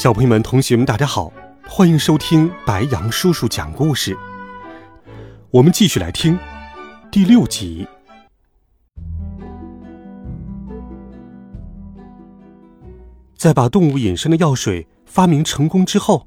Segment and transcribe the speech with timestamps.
[0.00, 1.30] 小朋友们、同学们，大家好，
[1.68, 4.16] 欢迎收听白杨叔叔讲故事。
[5.50, 6.38] 我们继续来听
[7.12, 7.86] 第六集。
[13.36, 16.26] 在把动物隐身的药水发明成功之后，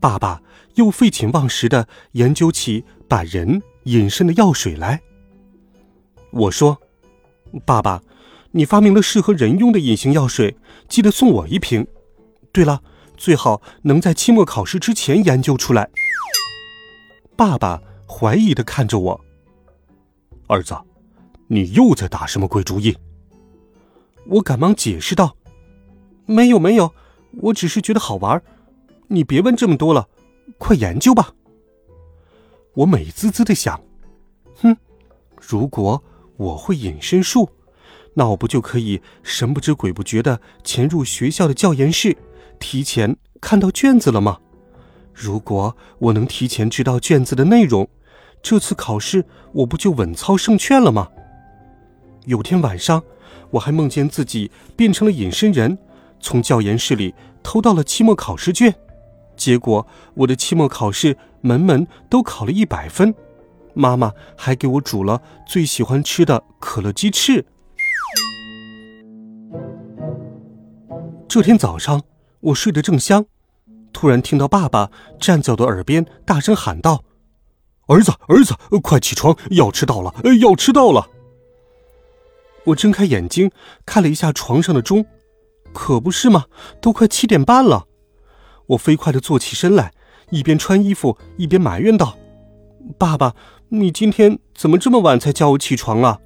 [0.00, 0.42] 爸爸
[0.74, 5.00] 又废寝忘食的研究起把人隐身的药水来。
[6.32, 6.76] 我说
[7.64, 8.02] ：“爸爸，
[8.50, 10.56] 你发明了适合人用的隐形药水，
[10.88, 11.86] 记得送我一瓶。
[12.50, 12.82] 对了。”
[13.16, 15.88] 最好能在期末考试之前研究出来。
[17.36, 19.20] 爸爸怀疑的看着我，
[20.46, 20.76] 儿子，
[21.48, 22.96] 你又在打什么鬼主意？
[24.26, 25.36] 我赶忙解释道
[26.26, 26.92] ：“没有没有，
[27.42, 28.42] 我只是觉得好玩。
[29.08, 30.08] 你别问这么多了，
[30.58, 31.32] 快研究吧。”
[32.74, 33.80] 我美滋滋的想
[34.60, 34.76] ：“哼，
[35.40, 36.02] 如果
[36.36, 37.48] 我会隐身术，
[38.14, 42.16] 那我不就可以神不知鬼不觉的潜入学校的教研室？”
[42.58, 44.38] 提前看到卷子了吗？
[45.12, 47.88] 如果我能提前知道卷子的内容，
[48.42, 51.08] 这次考试我不就稳操胜券了吗？
[52.26, 53.02] 有天晚上，
[53.52, 55.78] 我还梦见自己变成了隐身人，
[56.20, 58.74] 从教研室里偷到了期末考试卷，
[59.36, 63.14] 结果我的期末考试门门都考了一百分，
[63.72, 67.46] 妈妈还给我煮了最喜欢吃的可乐鸡翅。
[71.26, 72.02] 这天早上。
[72.46, 73.26] 我睡得正香，
[73.92, 77.02] 突然听到爸爸站在我的耳边大声喊道
[77.88, 81.08] ：“儿子，儿子，快起床，要迟到了，要迟到了！”
[82.66, 83.50] 我睁开眼睛
[83.84, 85.06] 看了一下床上的钟，
[85.72, 86.44] 可不是吗？
[86.80, 87.86] 都快七点半了。
[88.68, 89.92] 我飞快的坐起身来，
[90.30, 92.16] 一边穿衣服一边埋怨道
[92.96, 93.34] ：“爸爸，
[93.70, 96.20] 你今天怎么这么晚才叫我起床啊？”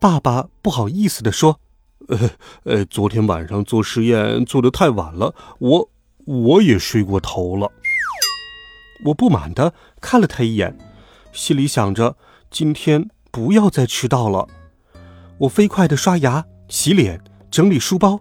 [0.00, 1.60] 爸爸不好意思的说。
[2.08, 2.30] 呃
[2.64, 5.90] 呃，昨天晚上做实验做的太晚了，我
[6.24, 7.70] 我也睡过头了。
[9.04, 10.76] 我不满的看了他一眼，
[11.32, 12.16] 心里想着
[12.50, 14.48] 今天不要再迟到了。
[15.40, 18.20] 我飞快的刷牙、洗脸、整理书包。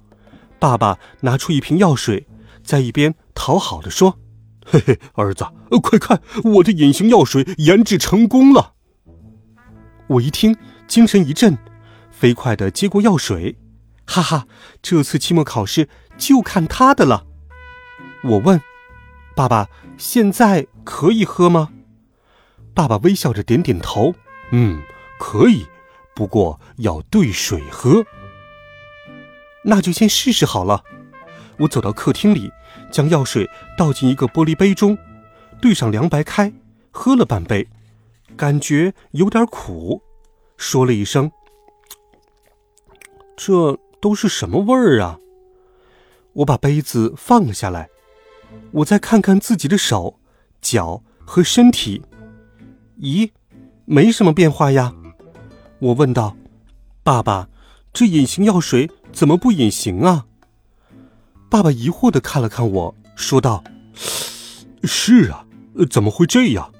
[0.59, 2.27] 爸爸拿出一瓶药水，
[2.63, 4.19] 在一边讨好的说
[4.65, 8.73] ：“嘿嘿，儿子，呃快看，我的隐形药水研制成功了。”
[10.07, 11.57] 我一听，精神一振，
[12.11, 13.57] 飞快的接过药水。
[14.07, 14.47] 哈哈，
[14.81, 17.25] 这次期末考试就看他的了。
[18.23, 18.61] 我问
[19.35, 21.69] ：“爸爸，现在可以喝吗？”
[22.73, 24.15] 爸爸微笑着点点头
[24.51, 24.81] ：“嗯，
[25.19, 25.67] 可以，
[26.15, 28.05] 不过要兑水喝。”
[29.65, 30.83] 那就先试试好了。
[31.59, 32.49] 我走到客厅里，
[32.91, 34.97] 将药水倒进一个玻璃杯中，
[35.61, 36.53] 兑上凉白开，
[36.91, 37.67] 喝了半杯，
[38.37, 40.01] 感觉有点苦，
[40.55, 41.29] 说了一声
[43.35, 45.19] ：“这。”都是什么味儿啊！
[46.33, 47.89] 我把杯子放了下来，
[48.71, 50.19] 我再看看自己的手、
[50.61, 52.03] 脚和身体，
[52.99, 53.31] 咦，
[53.85, 54.93] 没什么变化呀。
[55.79, 56.35] 我问道
[57.03, 57.49] ：“爸爸，
[57.93, 60.25] 这隐形药水怎么不隐形啊？”
[61.49, 63.63] 爸爸疑惑的看了看我，说道
[64.83, 65.45] ：“是啊，
[65.89, 66.71] 怎么会这样？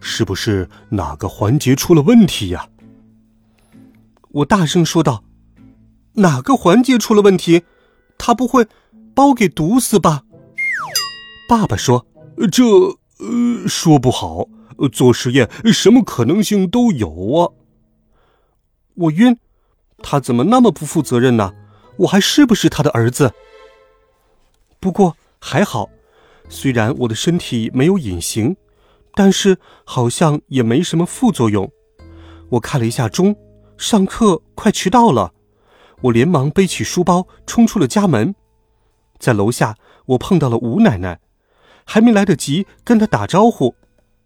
[0.00, 2.68] 是不是哪个环节出了问题呀？”
[4.30, 5.23] 我大声说道。
[6.14, 7.64] 哪个环节出了问题？
[8.16, 8.66] 他不会
[9.14, 10.22] 把我给毒死吧？
[11.48, 12.06] 爸爸说
[12.50, 12.64] ：“这
[13.18, 14.48] 呃，说不好。
[14.92, 17.52] 做实验什么可能性都有啊。”
[18.94, 19.38] 我晕，
[19.98, 21.52] 他怎么那么不负责任呢？
[21.98, 23.32] 我还是不是他的儿子？
[24.80, 25.90] 不过还好，
[26.48, 28.56] 虽然我的身体没有隐形，
[29.14, 31.70] 但是好像也没什么副作用。
[32.50, 33.36] 我看了一下钟，
[33.76, 35.32] 上课快迟到了。
[36.02, 38.34] 我连忙背起书包冲出了家门，
[39.18, 39.76] 在楼下
[40.06, 41.20] 我碰到了吴奶奶，
[41.84, 43.74] 还没来得及跟她打招呼，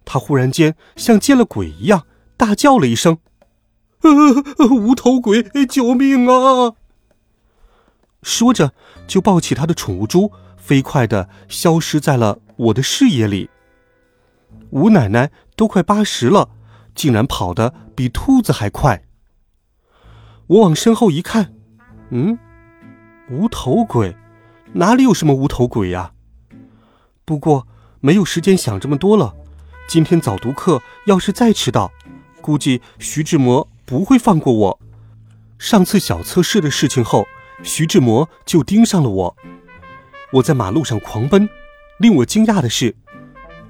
[0.05, 2.07] 她忽然间像见了鬼一样
[2.37, 3.19] 大叫了一声
[4.03, 6.75] ：“呃，无头鬼，救命啊！”
[8.23, 8.73] 说着
[9.07, 13.49] 就抱起他的宠物猪，飞快的消失在了我的视野里。
[14.71, 16.51] 吴奶奶都快八十了，
[16.95, 19.05] 竟然跑得比兔子还快。
[20.49, 21.55] 我往身后一看。
[22.11, 22.39] 嗯，
[23.31, 24.17] 无头鬼，
[24.73, 26.13] 哪里有什么无头鬼呀？
[27.27, 27.67] 不过
[28.01, 29.35] 没有时间想这么多了。
[29.87, 31.93] 今天早读课要是再迟到，
[32.41, 34.81] 估计徐志摩不会放过我。
[35.59, 37.27] 上次小测试的事情后，
[37.63, 39.37] 徐志摩就盯上了我。
[40.33, 41.49] 我在马路上狂奔，
[41.99, 42.97] 令我惊讶的是，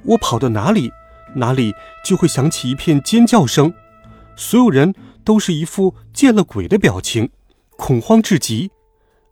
[0.04, 0.92] 我跑到哪里，
[1.34, 1.74] 哪里
[2.04, 3.74] 就会响起一片尖叫声。
[4.36, 4.94] 所有人
[5.24, 7.30] 都是一副见了鬼的表情，
[7.78, 8.70] 恐慌至极。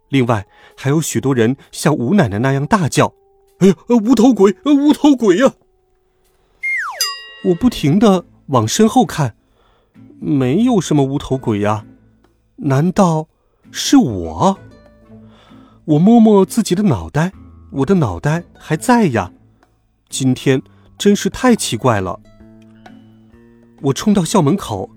[0.08, 0.46] 另外，
[0.76, 3.12] 还有许多人像吴奶奶那样大叫
[3.58, 4.56] ：“哎呀，无头鬼！
[4.64, 5.52] 无头鬼呀！”
[7.46, 9.36] 我不停的往身后看，
[10.20, 11.84] 没有什么无头鬼呀，
[12.56, 13.28] 难道
[13.72, 14.58] 是我？
[15.84, 17.32] 我摸摸自己的脑袋，
[17.72, 19.32] 我的脑袋还在呀。
[20.08, 20.62] 今天
[20.96, 22.20] 真是太奇怪了。
[23.82, 24.90] 我冲到校门口，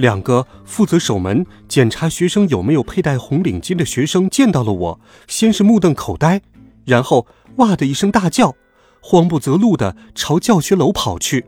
[0.00, 6.42] 两个负责守门、检查学生有没有佩戴红领巾的学生见到了我，先是目瞪口呆，
[6.84, 7.26] 然后
[7.56, 8.56] 哇的一声大叫，
[9.00, 11.46] 慌不择路的朝教学楼跑去。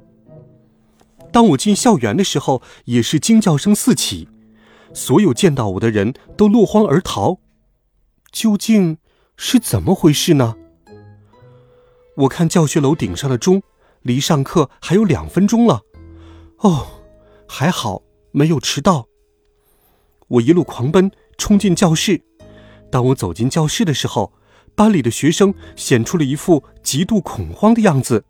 [1.33, 4.29] 当我进校园的时候，也是惊叫声四起，
[4.93, 7.39] 所有见到我的人都落荒而逃。
[8.31, 8.99] 究竟
[9.37, 10.57] 是怎么回事呢？
[12.19, 13.63] 我看教学楼顶上的钟，
[14.03, 15.81] 离上课还有两分钟了。
[16.59, 16.87] 哦，
[17.49, 18.03] 还好
[18.33, 19.07] 没有迟到。
[20.29, 22.21] 我一路狂奔，冲进教室。
[22.91, 24.33] 当我走进教室的时候，
[24.75, 28.25] 班里的学生显出了一副极度恐慌的样子。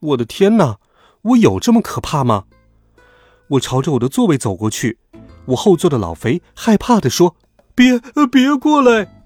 [0.00, 0.78] 我的天哪！
[1.22, 2.44] 我有这么可怕吗？
[3.48, 4.98] 我朝着我的座位走过去，
[5.46, 7.36] 我后座的老肥害怕的说
[7.74, 7.98] ：“别，
[8.30, 9.24] 别过来！”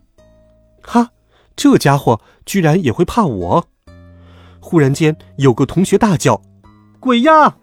[0.82, 1.10] 哈，
[1.56, 3.68] 这家伙居然也会怕我！
[4.60, 6.40] 忽然间，有个同学大叫
[7.00, 7.56] ：“鬼呀！”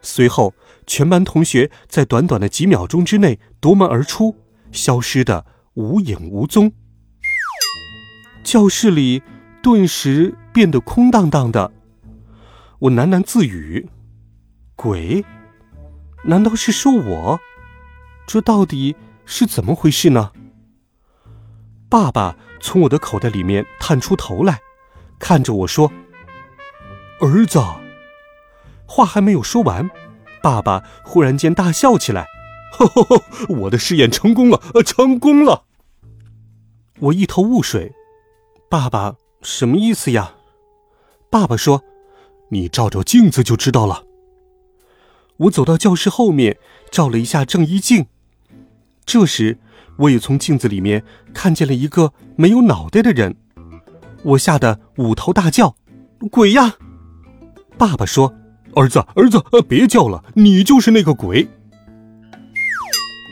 [0.00, 0.54] 随后，
[0.86, 4.36] 全班同学在短短的几秒钟之内夺门而出，
[4.70, 6.72] 消失的无影无踪。
[8.42, 9.22] 教室里
[9.62, 11.72] 顿时变得空荡荡的。
[12.80, 13.88] 我喃喃自语
[14.74, 15.24] ：“鬼？
[16.24, 17.40] 难道是说我？
[18.26, 20.32] 这到底是怎么回事呢？”
[21.88, 24.60] 爸爸从我的口袋里面探出头来，
[25.18, 25.92] 看着我说
[27.20, 27.60] ：“儿子。”
[28.84, 29.88] 话还没有说完，
[30.42, 32.26] 爸爸忽然间大笑起来
[32.72, 35.64] ：“吼吼吼我的试验成功了，成功了！”
[37.00, 37.92] 我一头雾水
[38.68, 40.34] ：“爸爸，什么意思呀？”
[41.30, 41.82] 爸爸说。
[42.48, 44.04] 你照照镜子就知道了。
[45.38, 46.58] 我走到教室后面，
[46.90, 48.08] 照了一下正衣镜。
[49.06, 49.58] 这时，
[50.00, 51.02] 我也从镜子里面
[51.32, 53.36] 看见了一个没有脑袋的人。
[54.22, 55.76] 我吓得捂头大叫
[56.30, 56.74] ：“鬼呀！”
[57.78, 58.34] 爸爸说
[58.74, 61.48] ：“儿子，儿子，别叫了，你就是那个鬼。”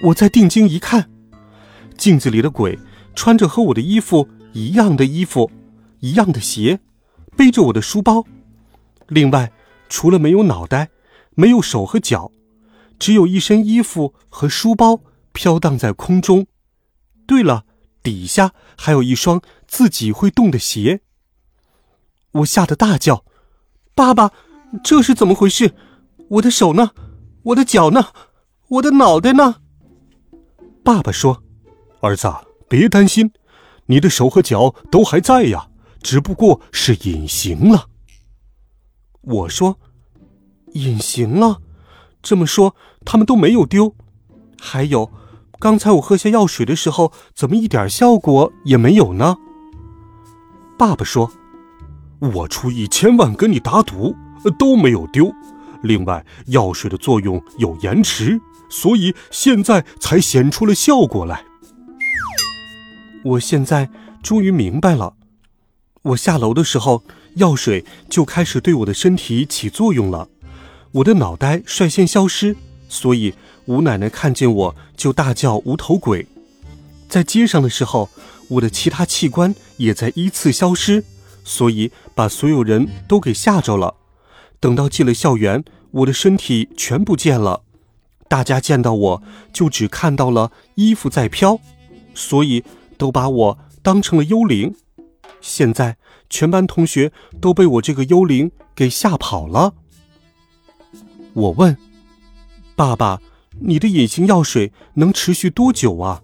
[0.04, 1.10] 我再定睛一看，
[1.98, 2.78] 镜子里的鬼
[3.14, 5.50] 穿着和我的衣服一样的衣服，
[6.00, 6.80] 一样的鞋，
[7.36, 8.24] 背着我的书包。
[9.08, 9.52] 另外，
[9.88, 10.88] 除了没有脑袋，
[11.34, 12.32] 没有手和脚，
[12.98, 15.02] 只有一身衣服和书包
[15.32, 16.46] 飘荡在空中。
[17.26, 17.64] 对了，
[18.02, 21.00] 底下还有一双自己会动的鞋。
[22.32, 23.24] 我吓得大叫
[23.94, 24.32] ：“爸爸，
[24.82, 25.74] 这是怎么回事？
[26.28, 26.90] 我的手呢？
[27.42, 28.06] 我的脚呢？
[28.68, 29.56] 我的脑袋呢？”
[30.84, 31.42] 爸爸说
[32.00, 32.32] ：“儿子，
[32.68, 33.32] 别担心，
[33.86, 35.68] 你的手和脚都还在呀，
[36.02, 37.86] 只不过是隐形了。”
[39.22, 39.78] 我说
[40.74, 41.60] ：“隐形了，
[42.22, 43.94] 这么说他们都没有丢。
[44.58, 45.10] 还有，
[45.58, 49.36] 刚才我喝下药水的时候，怎么一点效果也没有呢？”
[50.78, 51.30] 爸爸说
[52.20, 55.32] ：“我出一千万跟你打赌，呃都没有丢。
[55.82, 61.44] 另外，药水的作用有延迟，所以现在才显出了效果来。
[63.24, 63.88] 我现在
[64.22, 65.14] 终于明白了。
[66.02, 67.02] 我下楼的时候。”
[67.36, 70.28] 药水就开始对我的身体起作用了，
[70.90, 72.56] 我的脑袋率先消失，
[72.88, 73.32] 所以
[73.66, 76.26] 吴奶奶看见我就大叫“无头鬼”。
[77.08, 78.10] 在街上的时候，
[78.48, 81.04] 我的其他器官也在依次消失，
[81.44, 83.94] 所以把所有人都给吓着了。
[84.60, 87.64] 等到进了校园，我的身体全不见了，
[88.28, 91.58] 大家见到我就只看到了衣服在飘，
[92.14, 92.62] 所以
[92.96, 94.76] 都把我当成了幽灵。
[95.40, 95.96] 现在。
[96.32, 99.74] 全班同学都被我这个幽灵给吓跑了。
[101.32, 101.76] 我问
[102.76, 103.20] ：“爸爸，
[103.58, 106.22] 你的隐形药水能持续多久啊？”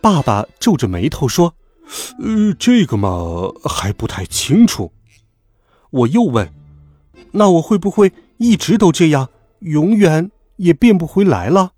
[0.00, 1.56] 爸爸皱着眉头说
[2.24, 4.94] ：“呃，这个嘛还不太清楚。”
[5.92, 6.50] 我又问
[7.32, 9.28] ：“那我会不会一直都这样，
[9.60, 11.72] 永远也变不回来了？”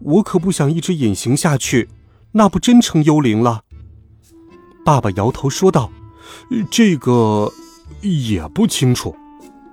[0.00, 1.88] 我可不想一直隐形下去，
[2.32, 3.64] 那不真成幽灵了。
[4.84, 5.90] 爸爸摇头说道
[6.70, 7.52] ：“这个
[8.00, 9.14] 也不清楚。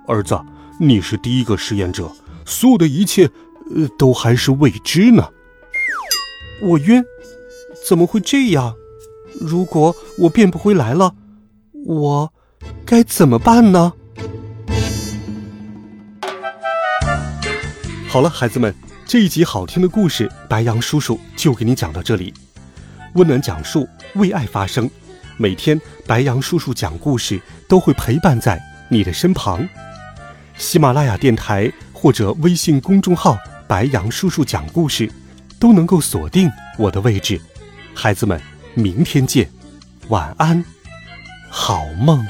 [0.06, 0.38] 儿子，
[0.78, 2.12] 你是第一个实验者，
[2.44, 3.30] 所有的一切，
[3.74, 5.30] 呃，都还是未知呢。
[6.60, 7.02] 我晕，
[7.88, 8.74] 怎么会这样？
[9.40, 11.14] 如果我变不回来了，
[11.86, 12.32] 我
[12.84, 13.94] 该怎么办呢？
[18.18, 18.74] 好了，孩子们，
[19.06, 22.34] 这一集好听的故事，白羊叔叔就给你讲到这里。
[23.12, 24.90] 温暖讲述，为爱发声。
[25.36, 29.64] 每天，白羊叔叔讲故事都会陪伴在你的身旁。
[30.56, 35.08] 喜马拉雅电台或者微信公众号“白羊叔叔讲故事”，
[35.60, 37.40] 都能够锁定我的位置。
[37.94, 38.42] 孩子们，
[38.74, 39.48] 明天见，
[40.08, 40.64] 晚安，
[41.48, 42.26] 好梦。